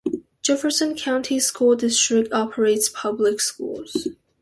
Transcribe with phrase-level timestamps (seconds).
[0.41, 4.07] Jefferson County School District operates public schools.